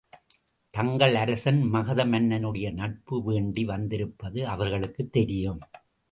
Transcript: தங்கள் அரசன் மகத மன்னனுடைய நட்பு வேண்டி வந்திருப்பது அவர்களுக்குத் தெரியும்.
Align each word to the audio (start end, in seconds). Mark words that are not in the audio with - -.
தங்கள் 0.69 1.15
அரசன் 1.15 1.61
மகத 1.61 2.05
மன்னனுடைய 2.05 2.71
நட்பு 2.73 3.23
வேண்டி 3.23 3.65
வந்திருப்பது 3.65 4.47
அவர்களுக்குத் 4.47 5.11
தெரியும். 5.11 5.59